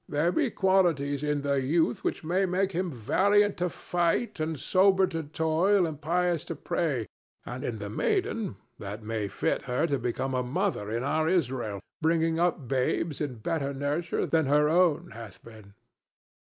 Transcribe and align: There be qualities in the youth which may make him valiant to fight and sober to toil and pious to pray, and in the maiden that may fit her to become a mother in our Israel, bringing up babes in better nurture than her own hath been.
There 0.09 0.31
be 0.31 0.49
qualities 0.49 1.21
in 1.21 1.43
the 1.43 1.61
youth 1.61 2.03
which 2.03 2.23
may 2.23 2.47
make 2.47 2.71
him 2.71 2.89
valiant 2.91 3.57
to 3.57 3.69
fight 3.69 4.39
and 4.39 4.57
sober 4.57 5.05
to 5.05 5.21
toil 5.21 5.85
and 5.85 6.01
pious 6.01 6.43
to 6.45 6.55
pray, 6.55 7.05
and 7.45 7.63
in 7.63 7.77
the 7.77 7.87
maiden 7.91 8.55
that 8.79 9.03
may 9.03 9.27
fit 9.27 9.61
her 9.69 9.85
to 9.85 9.99
become 9.99 10.33
a 10.33 10.41
mother 10.41 10.89
in 10.89 11.03
our 11.03 11.29
Israel, 11.29 11.81
bringing 12.01 12.39
up 12.39 12.67
babes 12.67 13.21
in 13.21 13.35
better 13.45 13.75
nurture 13.75 14.25
than 14.25 14.47
her 14.47 14.67
own 14.69 15.11
hath 15.11 15.39
been. 15.43 15.75